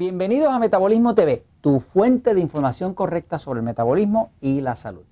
Bienvenidos 0.00 0.50
a 0.50 0.58
Metabolismo 0.58 1.14
TV, 1.14 1.44
tu 1.60 1.80
fuente 1.80 2.32
de 2.32 2.40
información 2.40 2.94
correcta 2.94 3.38
sobre 3.38 3.58
el 3.58 3.66
metabolismo 3.66 4.30
y 4.40 4.62
la 4.62 4.74
salud, 4.74 5.04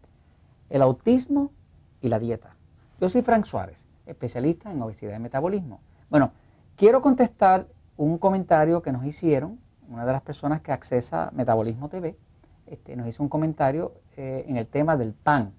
el 0.71 0.81
autismo 0.81 1.53
y 2.01 2.09
la 2.09 2.19
dieta. 2.19 2.57
Yo 2.99 3.11
soy 3.11 3.21
Frank 3.21 3.45
Suárez, 3.45 3.85
especialista 4.07 4.73
en 4.73 4.81
obesidad 4.81 5.15
y 5.15 5.19
metabolismo. 5.19 5.81
Bueno, 6.09 6.33
quiero 6.75 7.03
contestar 7.03 7.67
un 7.99 8.17
comentario 8.17 8.81
que 8.81 8.91
nos 8.91 9.05
hicieron, 9.05 9.59
una 9.91 10.07
de 10.07 10.13
las 10.13 10.23
personas 10.23 10.63
que 10.63 10.73
accesa 10.73 11.31
Metabolismo 11.35 11.91
TV, 11.91 12.17
este, 12.65 12.97
nos 12.97 13.09
hizo 13.09 13.23
un 13.23 13.29
comentario 13.29 13.93
eh, 14.17 14.47
en 14.49 14.57
el 14.57 14.69
tema 14.69 14.97
del 14.97 15.13
pan. 15.13 15.53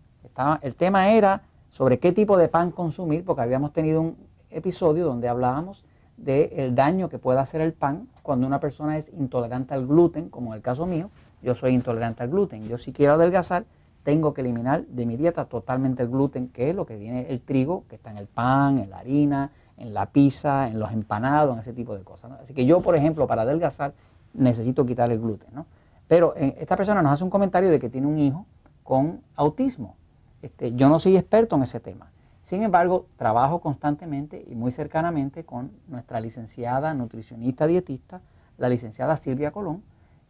el 0.64 0.74
tema 0.74 1.12
era 1.12 1.44
sobre 1.70 2.00
qué 2.00 2.14
tipo 2.14 2.36
de 2.36 2.48
pan 2.48 2.72
consumir, 2.72 3.24
porque 3.24 3.44
habíamos 3.44 3.74
tenido 3.74 4.02
un 4.02 4.18
episodio 4.50 5.06
donde 5.06 5.30
hablábamos 5.30 5.86
del 6.24 6.76
daño 6.76 7.10
que 7.10 7.18
puede 7.18 7.40
hacer 7.40 7.62
el 7.62 7.74
pan 7.74 8.08
cuando 8.24 8.46
una 8.46 8.60
persona 8.60 8.98
es 8.98 9.12
intolerante 9.18 9.74
al 9.74 9.88
gluten, 9.88 10.30
como 10.30 10.52
en 10.52 10.58
el 10.58 10.62
caso 10.62 10.86
mío, 10.86 11.10
yo 11.42 11.56
soy 11.56 11.74
intolerante 11.74 12.24
al 12.24 12.30
gluten. 12.30 12.68
Yo 12.68 12.78
si 12.78 12.92
quiero 12.92 13.14
adelgazar, 13.14 13.66
tengo 14.04 14.34
que 14.34 14.42
eliminar 14.42 14.86
de 14.86 15.06
mi 15.06 15.18
dieta 15.18 15.46
totalmente 15.46 16.04
el 16.04 16.10
gluten, 16.10 16.50
que 16.50 16.70
es 16.70 16.76
lo 16.76 16.86
que 16.86 16.98
viene 16.98 17.28
el 17.30 17.42
trigo, 17.42 17.86
que 17.90 17.96
está 17.96 18.12
en 18.12 18.18
el 18.18 18.28
pan, 18.28 18.80
en 18.80 18.90
la 18.90 19.00
harina, 19.00 19.52
en 19.78 19.94
la 19.94 20.08
pizza, 20.08 20.68
en 20.68 20.80
los 20.80 20.92
empanados, 20.92 21.54
en 21.54 21.62
ese 21.62 21.74
tipo 21.74 21.96
de 21.96 22.04
cosas. 22.04 22.32
Así 22.44 22.54
que 22.54 22.66
yo, 22.66 22.82
por 22.82 22.96
ejemplo, 22.96 23.28
para 23.28 23.44
adelgazar, 23.44 23.94
necesito 24.34 24.86
quitar 24.86 25.12
el 25.12 25.20
gluten. 25.20 25.50
¿no? 25.54 25.66
Pero 26.08 26.34
eh, 26.36 26.58
esta 26.60 26.76
persona 26.76 27.02
nos 27.02 27.14
hace 27.14 27.24
un 27.24 27.30
comentario 27.30 27.70
de 27.70 27.80
que 27.80 27.90
tiene 27.90 28.08
un 28.08 28.18
hijo 28.18 28.46
con 28.84 29.22
autismo. 29.36 29.96
Este, 30.42 30.74
yo 30.74 30.90
no 30.90 31.00
soy 31.00 31.18
experto 31.18 31.56
en 31.56 31.64
ese 31.64 31.80
tema. 31.80 32.12
Sin 32.50 32.64
embargo, 32.64 33.06
trabajo 33.16 33.62
constantemente 33.62 34.44
y 34.48 34.56
muy 34.56 34.72
cercanamente 34.72 35.44
con 35.44 35.72
nuestra 35.88 36.20
licenciada 36.20 36.96
nutricionista 36.96 37.68
dietista, 37.68 38.22
la 38.58 38.70
licenciada 38.70 39.18
Silvia 39.18 39.52
Colón, 39.52 39.84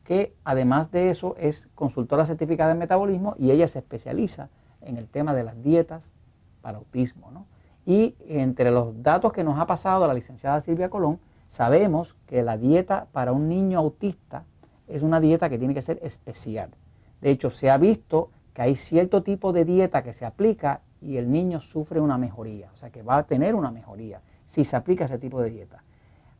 que 0.03 0.35
además 0.43 0.91
de 0.91 1.11
eso 1.11 1.37
es 1.37 1.69
consultora 1.75 2.25
certificada 2.25 2.73
en 2.73 2.77
metabolismo 2.77 3.35
y 3.37 3.51
ella 3.51 3.69
se 3.69 3.79
especializa 3.79 4.49
en 4.81 4.97
el 4.97 5.07
tema 5.07 5.33
de 5.33 5.45
las 5.45 5.63
dietas 5.63 6.11
para 6.61 6.79
autismo. 6.79 7.45
Y 7.85 8.15
entre 8.27 8.69
los 8.69 9.01
datos 9.01 9.31
que 9.31 9.45
nos 9.45 9.57
ha 9.57 9.65
pasado 9.65 10.05
la 10.05 10.13
licenciada 10.13 10.59
Silvia 10.59 10.89
Colón, 10.89 11.21
sabemos 11.47 12.17
que 12.27 12.43
la 12.43 12.57
dieta 12.57 13.07
para 13.13 13.31
un 13.31 13.47
niño 13.47 13.79
autista 13.79 14.43
es 14.89 15.03
una 15.03 15.21
dieta 15.21 15.47
que 15.47 15.57
tiene 15.57 15.73
que 15.73 15.81
ser 15.81 15.99
especial. 16.01 16.71
De 17.21 17.31
hecho, 17.31 17.49
se 17.49 17.69
ha 17.69 17.77
visto 17.77 18.31
que 18.59 18.63
hay 18.63 18.75
cierto 18.75 19.23
tipo 19.23 19.53
de 19.53 19.63
dieta 19.63 20.03
que 20.03 20.11
se 20.11 20.25
aplica 20.25 20.81
y 21.01 21.15
el 21.15 21.31
niño 21.31 21.61
sufre 21.61 22.01
una 22.01 22.17
mejoría, 22.17 22.69
o 22.73 22.77
sea 22.77 22.89
que 22.89 23.01
va 23.01 23.15
a 23.15 23.23
tener 23.23 23.55
una 23.55 23.71
mejoría 23.71 24.19
si 24.49 24.65
se 24.65 24.75
aplica 24.75 25.05
ese 25.05 25.17
tipo 25.17 25.41
de 25.41 25.49
dieta. 25.49 25.81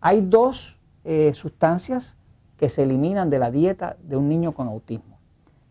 Hay 0.02 0.20
dos 0.20 0.76
eh, 1.06 1.32
sustancias 1.34 2.18
que 2.58 2.68
se 2.68 2.84
eliminan 2.84 3.30
de 3.30 3.40
la 3.40 3.52
dieta 3.52 3.96
de 4.04 4.18
un 4.18 4.28
niño 4.28 4.52
con 4.52 4.68
autismo. 4.68 5.18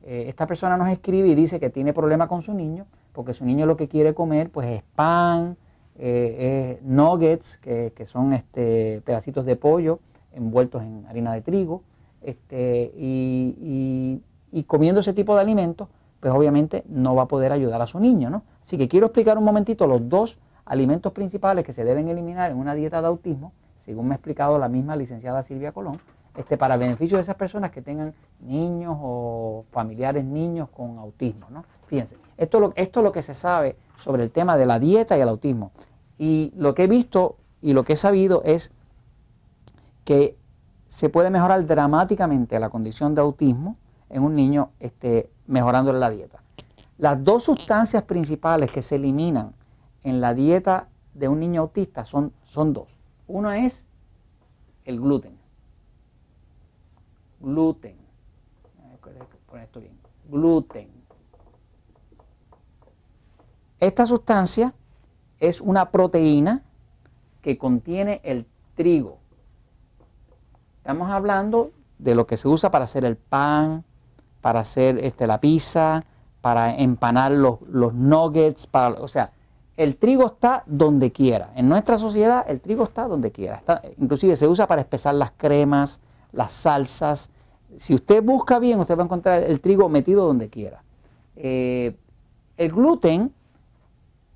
Eh, 0.02 0.24
esta 0.28 0.46
persona 0.46 0.78
nos 0.78 0.88
escribe 0.88 1.28
y 1.28 1.34
dice 1.34 1.60
que 1.60 1.68
tiene 1.68 1.92
problema 1.92 2.28
con 2.28 2.40
su 2.40 2.55
niño, 2.55 2.86
porque 3.12 3.34
su 3.34 3.44
niño 3.44 3.66
lo 3.66 3.77
que 3.77 3.86
quiere 3.86 4.14
comer 4.14 4.48
pues 4.48 4.70
es 4.70 4.83
pan, 4.96 5.58
eh, 5.98 6.80
nuggets, 6.83 7.58
que, 7.58 8.06
son 8.06 8.33
este, 8.33 9.02
pedacitos 9.05 9.44
de 9.44 9.56
pollo 9.56 9.98
envueltos 10.33 10.83
en 10.83 11.05
harina 11.10 11.34
de 11.34 11.42
trigo, 11.42 11.83
este, 12.22 12.90
y 12.96 14.22
comiendo 14.66 15.02
ese 15.02 15.12
tipo 15.12 15.34
de 15.34 15.42
alimentos, 15.42 15.88
pues 16.20 16.33
obviamente 16.33 16.84
no 16.88 17.14
va 17.14 17.24
a 17.24 17.28
poder 17.28 17.52
ayudar 17.52 17.80
a 17.80 17.86
su 17.86 18.00
niño, 18.00 18.30
¿no? 18.30 18.42
Así 18.62 18.77
que 18.77 18.88
quiero 18.88 19.06
explicar 19.06 19.39
un 19.39 19.45
momentito 19.45 19.86
los 19.86 20.08
dos 20.08 20.39
alimentos 20.64 21.12
principales 21.12 21.64
que 21.64 21.73
se 21.73 21.84
deben 21.84 22.08
eliminar 22.08 22.51
en 22.51 22.58
una 22.58 22.74
dieta 22.74 23.01
de 23.01 23.08
autismo, 23.08 23.52
según 23.77 24.08
me 24.08 24.14
ha 24.14 24.17
explicado 24.17 24.58
la 24.58 24.68
misma 24.68 24.96
licenciada 24.96 25.42
Silvia 25.42 25.73
Colón, 25.73 26.01
este, 26.36 26.56
para 26.56 26.77
beneficio 26.77 27.17
de 27.17 27.23
esas 27.23 27.36
personas 27.36 27.70
que 27.70 27.83
tengan 27.83 28.14
niños 28.40 28.96
o 29.01 29.64
familiares 29.73 30.24
niños 30.24 30.68
con 30.68 30.98
autismo. 30.98 31.46
¿no? 31.51 31.64
Fíjense, 31.86 32.17
esto, 32.36 32.73
esto 32.77 33.00
es 33.00 33.05
lo 33.05 33.12
que 33.12 33.23
se 33.23 33.35
sabe 33.35 33.77
sobre 33.98 34.23
el 34.23 34.30
tema 34.30 34.56
de 34.56 34.67
la 34.67 34.79
dieta 34.79 35.17
y 35.17 35.20
el 35.20 35.29
autismo. 35.29 35.73
Y 36.18 36.52
lo 36.56 36.74
que 36.74 36.85
he 36.85 36.86
visto 36.86 37.36
y 37.61 37.73
lo 37.73 37.85
que 37.85 37.95
he 37.95 37.96
sabido 37.96 38.42
es 38.45 38.70
que 40.05 40.36
se 40.89 41.08
puede 41.08 41.30
mejorar 41.30 41.67
dramáticamente 41.67 42.58
la 42.58 42.70
condición 42.70 43.14
de 43.14 43.20
autismo 43.20 43.77
en 44.11 44.23
un 44.23 44.35
niño 44.35 44.70
este, 44.80 45.30
mejorándole 45.46 45.98
la 45.98 46.11
dieta. 46.11 46.42
Las 46.98 47.23
dos 47.23 47.45
sustancias 47.45 48.02
principales 48.05 48.70
que 48.73 48.83
se 48.83 48.96
eliminan 48.96 49.55
en 50.02 50.20
la 50.20 50.35
dieta 50.35 50.89
de 51.14 51.29
un 51.29 51.41
niño 51.41 51.63
autista 51.63 52.05
son, 52.05 52.33
son 52.45 52.73
dos. 52.73 52.89
Uno 53.27 53.52
es 53.52 53.86
el 54.85 55.01
gluten. 55.01 55.39
Gluten. 57.41 57.97
Esto 59.63 59.80
bien. 59.80 59.98
Gluten. 60.29 60.89
Esta 63.80 64.07
sustancia 64.07 64.74
es 65.39 65.61
una 65.61 65.91
proteína 65.91 66.63
que 67.42 67.57
contiene 67.57 68.20
el 68.24 68.47
trigo. 68.74 69.18
Estamos 70.79 71.11
hablando 71.11 71.70
de 71.98 72.14
lo 72.14 72.27
que 72.27 72.36
se 72.36 72.48
usa 72.48 72.70
para 72.70 72.85
hacer 72.85 73.05
el 73.05 73.17
pan, 73.17 73.85
para 74.40 74.60
hacer 74.60 74.98
este, 74.98 75.26
la 75.26 75.38
pizza, 75.38 76.04
para 76.40 76.76
empanar 76.76 77.32
los, 77.32 77.60
los 77.68 77.94
nuggets, 77.94 78.66
para, 78.66 79.00
o 79.00 79.08
sea, 79.08 79.32
el 79.76 79.96
trigo 79.96 80.26
está 80.26 80.64
donde 80.66 81.12
quiera. 81.12 81.52
En 81.54 81.68
nuestra 81.68 81.98
sociedad 81.98 82.44
el 82.48 82.60
trigo 82.60 82.84
está 82.84 83.06
donde 83.06 83.30
quiera. 83.30 83.56
Está, 83.56 83.82
inclusive 83.98 84.36
se 84.36 84.46
usa 84.46 84.66
para 84.66 84.80
espesar 84.80 85.14
las 85.14 85.32
cremas, 85.36 86.00
las 86.32 86.52
salsas. 86.62 87.30
Si 87.78 87.94
usted 87.94 88.22
busca 88.22 88.58
bien, 88.58 88.80
usted 88.80 88.96
va 88.96 89.02
a 89.02 89.04
encontrar 89.04 89.42
el 89.42 89.60
trigo 89.60 89.88
metido 89.88 90.26
donde 90.26 90.48
quiera. 90.48 90.82
Eh, 91.36 91.96
el 92.56 92.72
gluten 92.72 93.32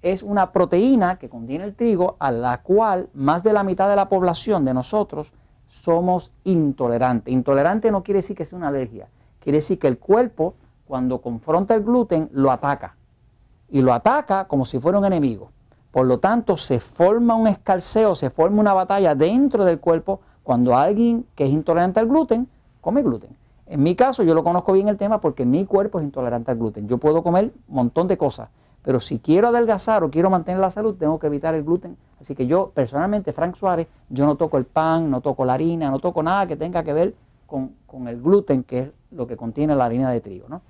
es 0.00 0.22
una 0.22 0.52
proteína 0.52 1.16
que 1.16 1.28
contiene 1.28 1.64
el 1.64 1.74
trigo 1.74 2.16
a 2.18 2.30
la 2.30 2.62
cual 2.62 3.08
más 3.14 3.42
de 3.42 3.52
la 3.52 3.64
mitad 3.64 3.88
de 3.88 3.96
la 3.96 4.08
población 4.08 4.64
de 4.64 4.74
nosotros 4.74 5.32
somos 5.68 6.30
intolerantes. 6.44 7.32
Intolerante 7.32 7.90
no 7.90 8.02
quiere 8.02 8.20
decir 8.20 8.36
que 8.36 8.44
sea 8.44 8.58
una 8.58 8.68
alergia, 8.68 9.08
quiere 9.42 9.58
decir 9.58 9.78
que 9.78 9.88
el 9.88 9.98
cuerpo 9.98 10.54
cuando 10.92 11.22
confronta 11.22 11.74
el 11.74 11.84
gluten, 11.84 12.28
lo 12.32 12.50
ataca. 12.50 12.96
Y 13.70 13.80
lo 13.80 13.94
ataca 13.94 14.44
como 14.46 14.66
si 14.66 14.78
fuera 14.78 14.98
un 14.98 15.06
enemigo. 15.06 15.50
Por 15.90 16.04
lo 16.04 16.18
tanto, 16.18 16.58
se 16.58 16.80
forma 16.80 17.34
un 17.34 17.46
escalceo, 17.46 18.14
se 18.14 18.28
forma 18.28 18.60
una 18.60 18.74
batalla 18.74 19.14
dentro 19.14 19.64
del 19.64 19.80
cuerpo 19.80 20.20
cuando 20.42 20.76
alguien 20.76 21.24
que 21.34 21.46
es 21.46 21.50
intolerante 21.50 21.98
al 21.98 22.08
gluten 22.08 22.46
come 22.82 23.02
gluten. 23.02 23.30
En 23.66 23.82
mi 23.82 23.96
caso, 23.96 24.22
yo 24.22 24.34
lo 24.34 24.44
conozco 24.44 24.74
bien 24.74 24.88
el 24.88 24.98
tema 24.98 25.18
porque 25.18 25.46
mi 25.46 25.64
cuerpo 25.64 25.98
es 25.98 26.04
intolerante 26.04 26.50
al 26.50 26.58
gluten. 26.58 26.86
Yo 26.88 26.98
puedo 26.98 27.22
comer 27.22 27.52
un 27.68 27.74
montón 27.74 28.06
de 28.06 28.18
cosas, 28.18 28.50
pero 28.82 29.00
si 29.00 29.18
quiero 29.18 29.48
adelgazar 29.48 30.04
o 30.04 30.10
quiero 30.10 30.28
mantener 30.28 30.60
la 30.60 30.70
salud, 30.70 30.96
tengo 30.98 31.18
que 31.18 31.28
evitar 31.28 31.54
el 31.54 31.64
gluten. 31.64 31.96
Así 32.20 32.34
que 32.34 32.46
yo, 32.46 32.70
personalmente, 32.74 33.32
Frank 33.32 33.56
Suárez, 33.56 33.88
yo 34.10 34.26
no 34.26 34.36
toco 34.36 34.58
el 34.58 34.66
pan, 34.66 35.10
no 35.10 35.22
toco 35.22 35.46
la 35.46 35.54
harina, 35.54 35.90
no 35.90 36.00
toco 36.00 36.22
nada 36.22 36.46
que 36.46 36.56
tenga 36.56 36.82
que 36.82 36.92
ver 36.92 37.14
con, 37.52 37.74
con 37.86 38.08
el 38.08 38.22
gluten, 38.22 38.64
que 38.64 38.78
es 38.78 38.90
lo 39.10 39.26
que 39.26 39.36
contiene 39.36 39.76
la 39.76 39.84
harina 39.84 40.10
de 40.10 40.22
trigo. 40.22 40.48
¿no? 40.48 40.62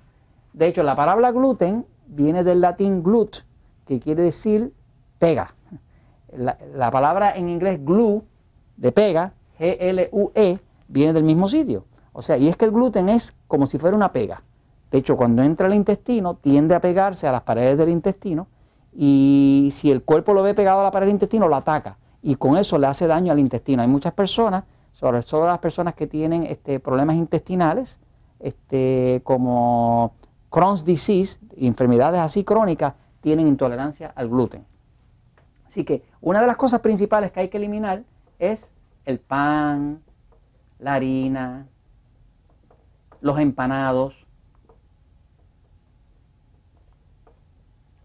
De 0.51 0.67
hecho, 0.67 0.83
la 0.83 0.97
palabra 0.97 1.31
gluten 1.31 1.85
viene 2.07 2.43
del 2.43 2.59
latín 2.59 3.01
glut, 3.01 3.37
que 3.87 4.01
quiere 4.01 4.23
decir 4.23 4.73
pega. 5.17 5.55
La, 6.35 6.91
palabra 6.91 7.37
en 7.37 7.47
inglés 7.47 7.79
glue, 7.85 8.23
de 8.75 8.91
pega, 8.91 9.31
G-L-U-E, 9.57 10.59
viene 10.89 11.13
del 11.13 11.23
mismo 11.23 11.47
sitio. 11.47 11.85
O 12.11 12.21
sea, 12.21 12.35
y 12.35 12.49
es 12.49 12.57
que 12.57 12.65
el 12.65 12.71
gluten 12.71 13.07
es 13.07 13.33
como 13.47 13.65
si 13.65 13.77
fuera 13.77 13.95
una 13.95 14.11
pega. 14.11 14.43
De 14.91 14.97
hecho, 14.97 15.15
cuando 15.15 15.41
entra 15.41 15.67
al 15.67 15.73
intestino, 15.73 16.35
tiende 16.35 16.75
a 16.75 16.81
pegarse 16.81 17.27
a 17.27 17.31
las 17.31 17.43
paredes 17.43 17.77
del 17.77 17.89
intestino 17.89 18.47
y 18.93 19.73
si 19.77 19.89
el 19.89 20.03
cuerpo 20.03 20.33
lo 20.33 20.43
ve 20.43 20.53
pegado 20.53 20.81
a 20.81 20.83
la 20.83 20.91
pared 20.91 21.07
del 21.07 21.15
intestino, 21.15 21.47
lo 21.47 21.55
ataca 21.55 21.97
y 22.21 22.35
con 22.35 22.57
eso 22.57 22.77
le 22.77 22.87
hace 22.87 23.07
daño 23.07 23.31
al 23.31 23.39
intestino. 23.39 23.81
Hay 23.81 23.87
muchas 23.87 24.13
personas, 24.13 24.65
sobre 25.25 25.49
las 25.49 25.59
personas 25.59 25.95
que 25.95 26.07
tienen 26.07 26.43
este, 26.43 26.79
problemas 26.79 27.17
intestinales, 27.17 27.99
este, 28.39 29.21
como 29.23 30.13
Crohn's 30.49 30.85
disease, 30.85 31.37
enfermedades 31.57 32.21
así 32.21 32.43
crónicas, 32.43 32.93
tienen 33.21 33.47
intolerancia 33.47 34.13
al 34.15 34.29
gluten. 34.29 34.65
Así 35.67 35.83
que 35.83 36.03
una 36.21 36.41
de 36.41 36.47
las 36.47 36.57
cosas 36.57 36.81
principales 36.81 37.31
que 37.31 37.41
hay 37.41 37.49
que 37.49 37.57
eliminar 37.57 38.03
es 38.39 38.59
el 39.05 39.19
pan, 39.19 40.01
la 40.79 40.93
harina, 40.93 41.67
los 43.21 43.39
empanados. 43.39 44.13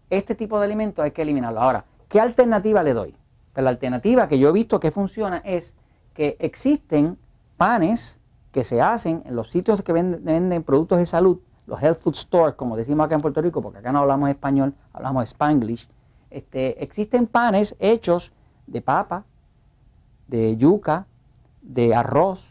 Este 0.09 0.35
tipo 0.35 0.59
de 0.59 0.65
alimentos 0.65 1.03
hay 1.03 1.11
que 1.11 1.21
eliminarlo. 1.21 1.61
Ahora, 1.61 1.85
¿qué 2.07 2.19
alternativa 2.19 2.81
le 2.81 2.93
doy? 2.93 3.15
Pues 3.53 3.63
la 3.63 3.69
alternativa 3.69 4.27
que 4.27 4.39
yo 4.39 4.49
he 4.49 4.53
visto 4.53 4.79
que 4.79 4.91
funciona 4.91 5.37
es 5.45 5.75
que 6.19 6.35
existen 6.39 7.17
panes 7.55 8.19
que 8.51 8.65
se 8.65 8.81
hacen 8.81 9.23
en 9.25 9.37
los 9.37 9.51
sitios 9.51 9.81
que 9.83 9.93
venden 9.93 10.63
productos 10.63 10.97
de 10.97 11.05
salud 11.05 11.39
los 11.65 11.81
health 11.81 12.01
food 12.01 12.15
stores, 12.15 12.55
como 12.55 12.75
decimos 12.75 13.05
acá 13.05 13.15
en 13.15 13.21
Puerto 13.21 13.41
Rico, 13.41 13.61
porque 13.61 13.77
acá 13.79 13.93
no 13.93 13.99
hablamos 13.99 14.29
español, 14.29 14.73
hablamos 14.91 15.29
spanglish, 15.29 15.87
este, 16.29 16.83
existen 16.83 17.25
panes 17.25 17.73
hechos 17.79 18.33
de 18.67 18.81
papa, 18.81 19.23
de 20.27 20.57
yuca, 20.57 21.05
de 21.61 21.95
arroz, 21.95 22.43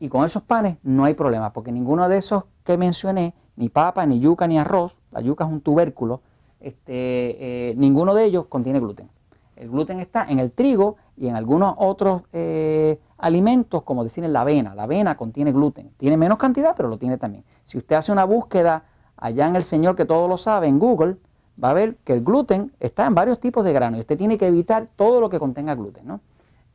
Y 0.00 0.08
con 0.08 0.24
esos 0.24 0.42
panes 0.42 0.78
no 0.82 1.04
hay 1.04 1.12
problema, 1.12 1.52
porque 1.52 1.72
ninguno 1.72 2.08
de 2.08 2.16
esos 2.16 2.44
que 2.64 2.78
mencioné, 2.78 3.34
ni 3.56 3.68
papa, 3.68 4.06
ni 4.06 4.20
yuca, 4.20 4.46
ni 4.46 4.58
arroz, 4.58 4.96
la 5.10 5.20
yuca 5.20 5.44
es 5.44 5.50
un 5.50 5.60
tubérculo, 5.60 6.22
este, 6.60 7.70
eh, 7.70 7.74
ninguno 7.76 8.14
de 8.14 8.24
ellos 8.24 8.46
contiene 8.46 8.80
gluten. 8.80 9.10
El 9.56 9.70
gluten 9.70 10.00
está 10.00 10.26
en 10.28 10.38
el 10.38 10.52
trigo 10.52 10.96
y 11.16 11.28
en 11.28 11.34
algunos 11.34 11.74
otros 11.78 12.22
eh, 12.32 13.00
alimentos, 13.18 13.82
como 13.82 14.04
decir 14.04 14.22
en 14.22 14.32
la 14.32 14.42
avena. 14.42 14.74
La 14.74 14.84
avena 14.84 15.16
contiene 15.16 15.50
gluten. 15.50 15.90
Tiene 15.96 16.16
menos 16.16 16.38
cantidad, 16.38 16.74
pero 16.76 16.88
lo 16.88 16.98
tiene 16.98 17.16
también. 17.16 17.44
Si 17.64 17.78
usted 17.78 17.96
hace 17.96 18.12
una 18.12 18.24
búsqueda 18.24 18.84
allá 19.16 19.48
en 19.48 19.56
el 19.56 19.64
Señor 19.64 19.96
que 19.96 20.04
todo 20.04 20.28
lo 20.28 20.36
sabe, 20.36 20.68
en 20.68 20.78
Google, 20.78 21.16
va 21.62 21.70
a 21.70 21.74
ver 21.74 21.96
que 22.04 22.12
el 22.12 22.22
gluten 22.22 22.72
está 22.80 23.06
en 23.06 23.14
varios 23.14 23.40
tipos 23.40 23.64
de 23.64 23.72
granos 23.72 23.98
y 23.98 24.00
usted 24.02 24.18
tiene 24.18 24.36
que 24.36 24.46
evitar 24.46 24.86
todo 24.94 25.20
lo 25.20 25.30
que 25.30 25.38
contenga 25.38 25.74
gluten, 25.74 26.06
¿no? 26.06 26.20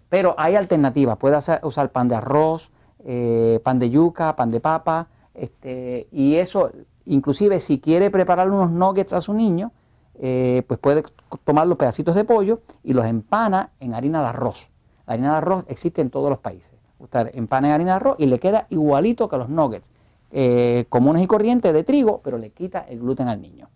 Pero 0.09 0.35
hay 0.37 0.55
alternativas, 0.55 1.17
puede 1.17 1.37
usar 1.63 1.91
pan 1.91 2.09
de 2.09 2.15
arroz, 2.15 2.69
eh, 3.05 3.61
pan 3.63 3.79
de 3.79 3.89
yuca, 3.89 4.35
pan 4.35 4.51
de 4.51 4.59
papa, 4.59 5.07
este, 5.33 6.07
y 6.11 6.35
eso, 6.35 6.69
inclusive 7.05 7.59
si 7.61 7.79
quiere 7.79 8.09
preparar 8.09 8.49
unos 8.51 8.71
nuggets 8.71 9.13
a 9.13 9.21
su 9.21 9.33
niño, 9.33 9.71
eh, 10.19 10.63
pues 10.67 10.79
puede 10.79 11.03
tomar 11.43 11.67
los 11.67 11.77
pedacitos 11.77 12.15
de 12.15 12.23
pollo 12.23 12.61
y 12.83 12.93
los 12.93 13.05
empana 13.05 13.71
en 13.79 13.93
harina 13.93 14.21
de 14.21 14.27
arroz. 14.27 14.69
La 15.07 15.13
harina 15.13 15.31
de 15.31 15.37
arroz 15.37 15.65
existe 15.67 16.01
en 16.01 16.09
todos 16.09 16.29
los 16.29 16.39
países. 16.39 16.71
Usted 16.99 17.31
empana 17.33 17.67
en 17.69 17.73
harina 17.73 17.91
de 17.91 17.95
arroz 17.95 18.15
y 18.19 18.25
le 18.27 18.39
queda 18.39 18.67
igualito 18.69 19.27
que 19.27 19.37
los 19.37 19.49
nuggets 19.49 19.89
eh, 20.31 20.85
comunes 20.87 21.23
y 21.23 21.27
corrientes 21.27 21.73
de 21.73 21.83
trigo, 21.83 22.21
pero 22.23 22.37
le 22.37 22.51
quita 22.51 22.85
el 22.87 22.99
gluten 22.99 23.27
al 23.27 23.41
niño. 23.41 23.67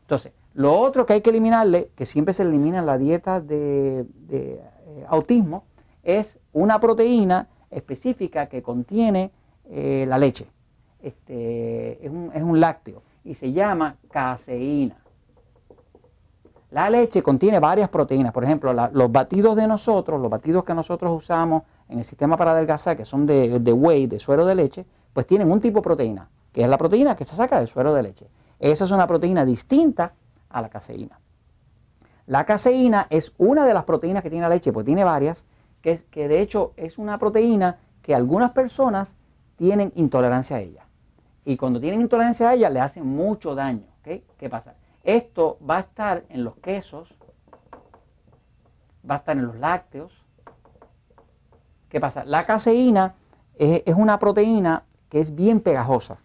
Entonces, 0.00 0.32
lo 0.54 0.76
otro 0.76 1.06
que 1.06 1.12
hay 1.12 1.20
que 1.20 1.30
eliminarle, 1.30 1.90
que 1.94 2.06
siempre 2.06 2.34
se 2.34 2.42
elimina 2.42 2.78
en 2.78 2.86
la 2.86 2.98
dieta 2.98 3.40
de, 3.40 4.06
autismo, 5.08 5.64
es 6.02 6.38
una 6.52 6.80
proteína 6.80 7.48
específica 7.70 8.46
que 8.46 8.62
contiene 8.62 9.30
eh, 9.68 10.04
la 10.08 10.18
leche. 10.18 10.46
Este, 11.00 12.04
es, 12.04 12.10
un, 12.10 12.30
es 12.34 12.42
un 12.42 12.58
lácteo 12.58 13.02
y 13.24 13.34
se 13.34 13.52
llama 13.52 13.96
caseína. 14.10 14.96
La 16.70 16.88
leche 16.88 17.22
contiene 17.22 17.58
varias 17.58 17.88
proteínas, 17.88 18.32
por 18.32 18.44
ejemplo, 18.44 18.72
los 18.72 19.10
batidos 19.10 19.56
de 19.56 19.66
nosotros, 19.66 20.20
los 20.20 20.30
batidos 20.30 20.62
que 20.64 20.72
nosotros 20.72 21.16
usamos 21.16 21.64
en 21.88 21.98
el 21.98 22.04
sistema 22.04 22.36
para 22.36 22.52
adelgazar, 22.52 22.96
que 22.96 23.04
son 23.04 23.26
de, 23.26 23.58
de 23.58 23.72
whey, 23.72 24.06
de 24.06 24.20
suero 24.20 24.46
de 24.46 24.54
leche, 24.54 24.86
pues 25.12 25.26
tienen 25.26 25.50
un 25.50 25.60
tipo 25.60 25.78
de 25.78 25.82
proteína, 25.82 26.28
que 26.52 26.62
es 26.62 26.68
la 26.68 26.78
proteína 26.78 27.16
que 27.16 27.24
se 27.24 27.34
saca 27.34 27.58
del 27.58 27.66
suero 27.66 27.92
de 27.92 28.04
leche. 28.04 28.28
Esa 28.60 28.84
es 28.84 28.90
una 28.92 29.06
proteína 29.08 29.44
distinta 29.44 30.12
a 30.48 30.62
la 30.62 30.68
caseína. 30.68 31.18
La 32.26 32.44
caseína 32.44 33.08
es 33.10 33.32
una 33.38 33.66
de 33.66 33.74
las 33.74 33.84
proteínas 33.84 34.22
que 34.22 34.30
tiene 34.30 34.46
la 34.46 34.54
leche, 34.54 34.72
pues 34.72 34.86
tiene 34.86 35.02
varias, 35.02 35.44
que, 35.82 36.04
que 36.10 36.28
de 36.28 36.40
hecho 36.40 36.72
es 36.76 36.98
una 36.98 37.18
proteína 37.18 37.78
que 38.02 38.14
algunas 38.14 38.52
personas 38.52 39.16
tienen 39.56 39.90
intolerancia 39.96 40.56
a 40.58 40.60
ella. 40.60 40.84
Y 41.44 41.56
cuando 41.56 41.80
tienen 41.80 42.00
intolerancia 42.00 42.50
a 42.50 42.54
ella 42.54 42.70
le 42.70 42.78
hacen 42.78 43.04
mucho 43.04 43.56
daño. 43.56 43.86
¿Qué 44.04 44.48
pasa? 44.48 44.74
Esto 45.02 45.58
va 45.68 45.78
a 45.78 45.80
estar 45.80 46.24
en 46.28 46.44
los 46.44 46.56
quesos, 46.56 47.08
va 49.08 49.16
a 49.16 49.18
estar 49.18 49.36
en 49.36 49.46
los 49.46 49.56
lácteos. 49.56 50.12
¿Qué 51.88 52.00
pasa? 52.00 52.24
La 52.24 52.46
caseína 52.46 53.14
es, 53.54 53.94
una 53.94 54.18
proteína 54.18 54.84
que 55.08 55.20
es 55.20 55.34
bien 55.34 55.60
pegajosa. 55.60 56.18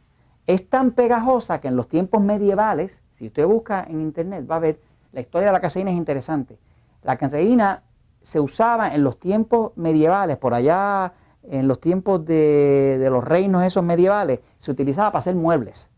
Es 0.46 0.70
tan 0.70 0.92
pegajosa 0.92 1.60
que 1.60 1.68
en 1.68 1.76
los 1.76 1.88
tiempos 1.90 2.22
medievales, 2.22 3.02
si 3.14 3.28
usted 3.28 3.46
busca 3.46 3.84
en 3.84 4.02
internet, 4.02 4.46
va 4.50 4.58
a 4.58 4.60
ver, 4.60 4.80
la 5.12 5.22
historia 5.22 5.48
de 5.48 5.54
la 5.54 5.62
caseína 5.62 5.92
es 5.92 5.98
interesante. 5.98 6.58
La 7.04 7.18
caseína 7.18 7.84
se 8.22 8.40
usaba 8.40 8.90
en 8.90 9.04
los 9.04 9.20
tiempos 9.20 9.72
medievales, 9.76 10.38
por 10.38 10.54
allá 10.54 11.14
en 11.44 11.68
los 11.68 11.80
tiempos 11.80 12.26
de, 12.26 13.08
los 13.10 13.24
reinos 13.24 13.64
esos 13.64 13.84
medievales, 13.84 14.40
se 14.58 14.72
utilizaba 14.72 15.12
para 15.12 15.22
hacer 15.22 15.36
muebles, 15.36 15.90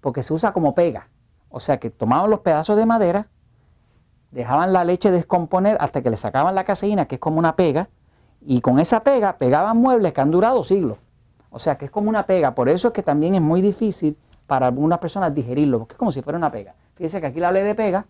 porque 0.00 0.22
se 0.22 0.32
usa 0.32 0.52
como 0.52 0.74
pega. 0.74 1.08
O 1.52 1.60
sea 1.60 1.76
que 1.76 1.90
tomaban 1.90 2.30
los 2.30 2.40
pedazos 2.40 2.76
de 2.76 2.86
madera, 2.86 3.28
dejaban 4.30 4.72
la 4.72 4.84
leche 4.84 5.10
descomponer 5.10 5.76
hasta 5.78 6.02
que 6.02 6.10
le 6.10 6.16
sacaban 6.16 6.54
la 6.54 6.64
caseína, 6.64 7.04
que 7.06 7.16
es 7.16 7.20
como 7.20 7.38
una 7.38 7.54
pega, 7.54 7.90
y 8.40 8.62
con 8.62 8.80
esa 8.80 9.04
pega 9.04 9.36
pegaban 9.36 9.76
muebles 9.76 10.14
que 10.14 10.20
han 10.22 10.30
durado 10.30 10.64
siglos. 10.64 10.98
O 11.50 11.58
sea 11.58 11.76
que 11.76 11.84
es 11.84 11.90
como 11.90 12.08
una 12.08 12.24
pega, 12.24 12.54
por 12.54 12.70
eso 12.70 12.88
es 12.88 12.94
que 12.94 13.02
también 13.02 13.34
es 13.34 13.42
muy 13.42 13.60
difícil 13.60 14.16
para 14.46 14.66
algunas 14.66 14.98
personas 14.98 15.34
digerirlo, 15.34 15.80
porque 15.80 15.92
es 15.92 15.98
como 15.98 16.10
si 16.10 16.22
fuera 16.22 16.38
una 16.38 16.50
pega. 16.50 16.74
Fíjense 16.94 17.20
que 17.20 17.26
aquí 17.26 17.38
le 17.38 17.46
hablé 17.46 17.62
de 17.62 17.74
pega 17.74 18.06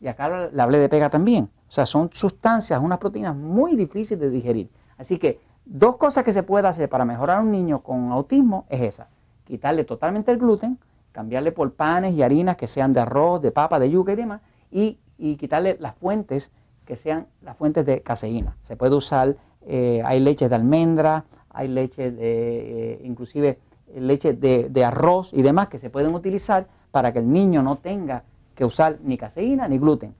y 0.00 0.06
acá 0.06 0.48
le 0.52 0.62
hablé 0.62 0.78
de 0.78 0.88
pega 0.88 1.10
también. 1.10 1.50
O 1.68 1.72
sea, 1.72 1.84
son 1.84 2.10
sustancias, 2.12 2.80
unas 2.80 2.98
proteínas 2.98 3.34
muy 3.34 3.74
difíciles 3.74 4.20
de 4.20 4.30
digerir. 4.30 4.70
Así 4.96 5.18
que 5.18 5.40
dos 5.64 5.96
cosas 5.96 6.22
que 6.22 6.32
se 6.32 6.44
puede 6.44 6.68
hacer 6.68 6.88
para 6.88 7.04
mejorar 7.04 7.38
a 7.38 7.40
un 7.40 7.50
niño 7.50 7.80
con 7.80 8.12
autismo 8.12 8.66
es 8.68 8.82
esa. 8.82 9.08
Quitarle 9.44 9.84
totalmente 9.84 10.30
el 10.30 10.38
gluten, 10.38 10.78
cambiarle 11.16 11.50
por 11.50 11.72
panes 11.72 12.14
y 12.14 12.22
harinas 12.22 12.58
que 12.58 12.68
sean 12.68 12.92
de 12.92 13.00
arroz, 13.00 13.40
de 13.40 13.50
papa, 13.50 13.78
de 13.78 13.88
yuca 13.88 14.12
y 14.12 14.16
demás, 14.16 14.42
y, 14.70 14.98
quitarle 15.38 15.78
las 15.80 15.94
fuentes 15.94 16.50
que 16.84 16.96
sean 16.96 17.28
las 17.40 17.56
fuentes 17.56 17.86
de 17.86 18.02
caseína. 18.02 18.58
Se 18.60 18.76
puede 18.76 18.94
usar, 18.94 19.34
eh, 19.62 20.02
hay 20.04 20.20
leche 20.20 20.46
de 20.50 20.54
almendra, 20.54 21.24
hay 21.48 21.68
leche 21.68 22.10
de, 22.10 22.92
eh, 22.92 23.00
inclusive 23.02 23.58
leche 23.94 24.34
de, 24.34 24.84
arroz 24.84 25.30
y 25.32 25.40
demás 25.40 25.68
que 25.68 25.78
se 25.78 25.88
pueden 25.88 26.14
utilizar 26.14 26.66
para 26.90 27.14
que 27.14 27.20
el 27.20 27.32
niño 27.32 27.62
no 27.62 27.76
tenga 27.76 28.24
que 28.54 28.66
usar 28.66 28.98
ni 29.02 29.16
caseína 29.16 29.66
ni 29.68 29.78
gluten. 29.78 30.14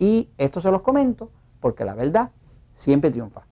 Y 0.00 0.30
esto 0.36 0.60
se 0.60 0.72
los 0.72 0.82
comento 0.82 1.30
porque 1.60 1.84
la 1.84 1.94
verdad 1.94 2.30
siempre 2.74 3.12
triunfa. 3.12 3.49